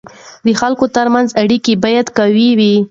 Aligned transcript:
د 0.45 0.47
خلکو 0.61 0.85
ترمنځ 0.95 1.27
اړیکه 1.41 1.71
باید 1.83 2.07
قوي 2.17 2.49
وي. 2.59 2.73